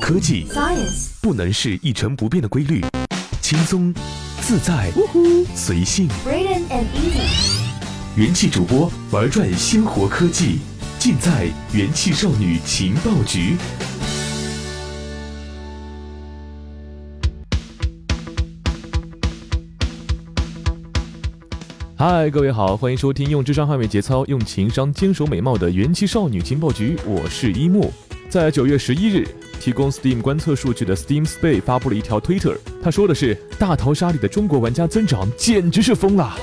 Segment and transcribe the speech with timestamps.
[0.00, 2.80] 科技 Science，不能是一成不变的规律，
[3.40, 3.92] 轻松、
[4.40, 4.90] 自在、
[5.54, 6.08] 随性。
[6.24, 7.60] Braden and Easy，
[8.16, 10.58] 元气主播玩转鲜活科技，
[10.98, 13.56] 尽在元气少女情报局。
[21.96, 27.92] 嗨，各位好，欢迎收听用智商捍卫节操，用情商坚守美貌的元气少女情报局，我是一木。
[28.28, 29.28] 在九月十一日，
[29.62, 36.34] 提供 Steam 观测数据的 Steam Spy 发布了一条推特，他说的是大逃杀里的中国玩家增长简直是疯了。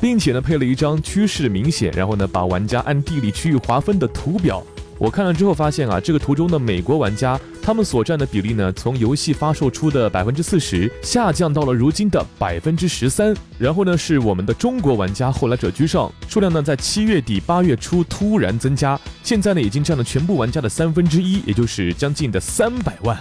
[0.00, 4.62] 并且呢，配了一张趋势明显，然后呢，把玩家按地理区域划分的图表。
[4.98, 13.36] 我看了之后发现啊，这个图中的美国玩家，他们所占的比例呢，从游戏发售出的百分之四十下降到了如今的百分之十三。
[13.58, 23.18] 然后呢，是我们的中国玩家后来者居上，数量呢在七月底八月初突然增加，现在呢已经占了全部玩家的三分之一，也就是将近的三百万。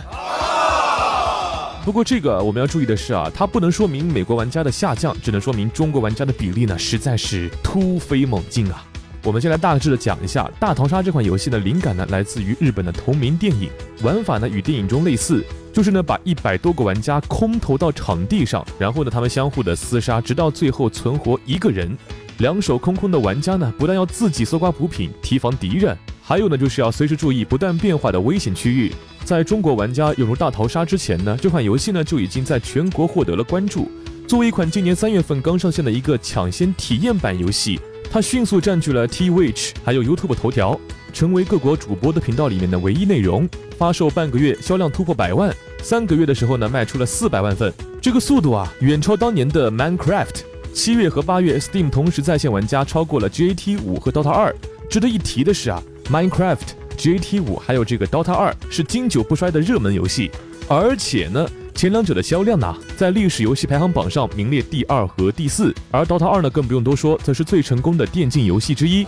[1.84, 8.82] 不过这个我们要注意的是啊，它不能说明美国玩家的下降，只能说明中国玩家的比例呢实在是突飞猛进啊。
[9.26, 13.72] 我们先来大致的讲一下《大逃杀》这款游戏的灵感呢，来自于日本的同名电影，
[14.04, 21.98] 玩法呢与电影中类似，就是呢把一百多个玩家空投到场地上，然后呢他们相互的厮杀，直到最后存活一个人。
[22.38, 28.94] 两手空空的玩家呢，不但要自己搜刮补品提防敌人，还有呢就是要随时注意不断变化的危险区域。
[29.24, 33.90] 在中国玩家涌入大逃杀之前呢，这款游戏呢就已经在全国获得了关注。
[34.28, 37.80] 作为一款今年三月份刚上线的一个抢先体验版游戏，
[38.12, 40.80] 它迅速占据了 Twitch 还有 YouTube 头条，
[41.12, 43.48] 成为各国主播的频道里面的唯一内容。
[43.78, 45.54] 发售半个月，销量突破百万，
[45.84, 50.44] 三个月的时候呢，卖出了四百万份，这个速度啊，远超当年的 Minecraft。
[50.74, 54.56] 七月和八月，Steam 同时在线玩家超过了 GAT 五和 DOTA 二。
[54.90, 56.58] 值得一提的是啊，Minecraft、
[56.98, 60.30] GAT 五还有这个 DOTA 二是经久不衰的热门游戏，
[60.68, 69.06] 而且呢，前两者的销量呢，在历史游戏排行榜上名列第二和第四，而 DOTA 二呢，更不用多说，则是最成功的电竞游戏之一。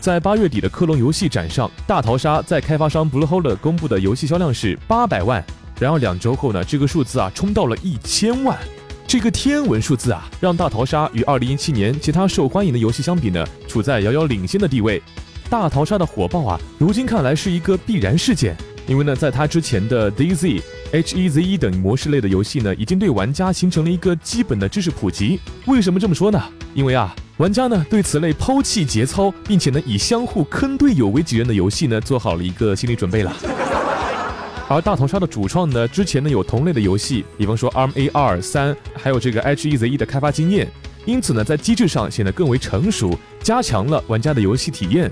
[0.00, 5.44] 在八月底的科隆游戏展上，《大逃杀》在开发商 Bluehole 公布的游戏销量是八百万，
[5.78, 8.58] 然后两周后呢，这个数字啊冲到了一千万。
[9.06, 14.98] 这个天文数字啊，让《大逃杀》与2017年其他受欢迎的游戏相比呢，处在遥遥领先的地位。
[15.50, 18.56] 《大逃杀》的火爆啊，如今看来是一个必然事件，
[18.90, 25.38] 因为呢，在它之前的 DZ、HEZE 等模式类的游戏呢，已经对玩家形成了一个基本的知识普及。
[25.66, 26.42] 为什么这么说呢？
[26.74, 33.32] 因为啊，玩家呢对此类抛弃节操，并且呢以相互坑队友为己任的游戏呢，做好了一个心理准备了。
[34.68, 40.68] 而大逃杀的主创呢，之前呢有同类的游戏，比方说 rmar 三，还有这个 HEZE 的开发经验，
[41.04, 45.08] 因此呢在机制上显得更为成熟，加强了玩家的游戏体验。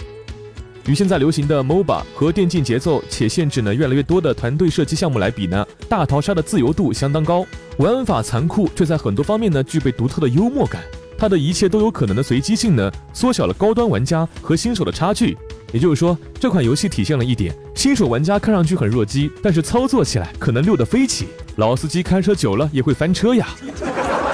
[0.89, 7.45] 与现在流行的 MOBA 和电竞节奏且限制呢越来越多的团队射击项目来比呢，大逃杀的自由度相当高，
[7.77, 10.83] 玩法残酷，却在很多方面呢具备独特的幽默感。
[11.19, 15.37] 它的一切都有可能的随机性呢，缩小了高端玩家和新手的差距。
[15.73, 21.29] 也就是说，这款游戏体现了一点：新手玩家看上去很弱鸡，但是操作起来可能溜得飞起。
[21.57, 23.49] 老司机开车久了也会翻车呀。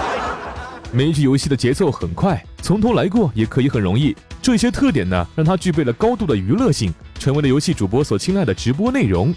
[0.92, 4.14] 每一局游戏的节奏很快，从头来过也可以很容易。
[4.44, 9.28] 这些特点呢，让它具备了高度的娱乐性，成为了游戏主播所青睐的直播内容。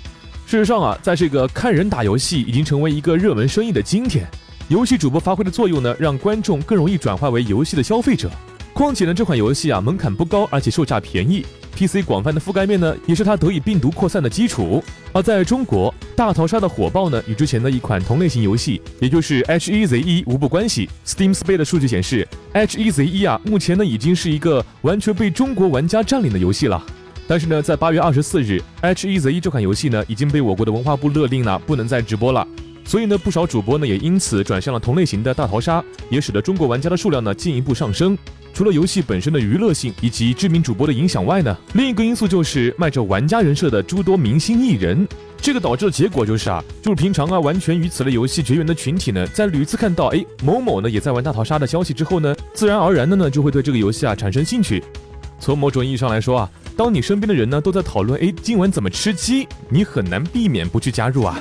[0.46, 4.28] 事实上啊，在这个看人打游戏已经成为一个热门生意的今天，
[4.68, 8.30] 游戏主播发挥的作用呢，让观众更容易转化为游戏的消费者。
[8.74, 14.84] 况且呢，这款游戏啊门槛不高，而且售价便宜，PC 广泛的覆盖面呢，也是它得以病毒扩散的基础。
[15.14, 20.90] 而在中国，大逃杀的火爆呢，与之前的一款同类型游戏，也就是 HEZE 无不关系。
[21.06, 26.84] Steam Space 的数据显示，HEZE 啊，目前呢已经是一个完全被中国玩家占领的游戏了。
[27.28, 32.48] 但是呢，在八月二十四日，HEZE 这款游戏呢已经被我国的文化部勒令了，不能再直播了。
[32.88, 38.18] 所以呢，不少主播呢也因此转向了同类型的大逃杀，也使得中国玩家的数量呢进一步上升。
[38.54, 45.06] 除了游戏本身的娱乐性以及知名主播的影响外呢，另一个因素就是卖着玩家人设的诸多明星艺人。
[45.40, 54.82] 这个导致的结果就是啊，就是平常啊完全与此类游戏绝缘的群体呢，在屡次看到哎某某呢也在玩大逃杀的消息之后呢，自然而然的呢就会对这个游戏啊产生兴趣。
[55.40, 61.38] 从某种意义上来说啊，当你身边的人呢都在讨论哎今晚怎么吃鸡，你很难避免不去加入啊。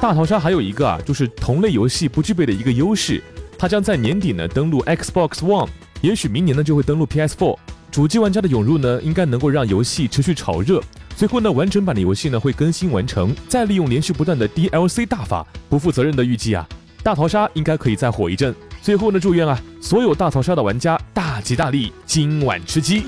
[0.00, 3.22] 大逃杀还有一个啊，就是同类游戏不具备的一个优势。
[3.58, 5.68] 它将在年底呢登陆 Xbox One，
[6.00, 7.56] 也许明年呢就会登陆 PS4。
[7.90, 10.80] 主机玩家的涌入呢，应该能够让游戏持续炒热。
[11.16, 15.44] 随后呢，完整版的游戏呢会更新完成，再利用连续不断的 DLC 大法。
[15.68, 16.64] 不负责任的预计啊，
[17.02, 18.54] 大逃杀应该可以再火一阵。
[18.80, 23.02] 最后呢，祝愿啊所有大逃杀的玩家大吉大利，今晚吃鸡。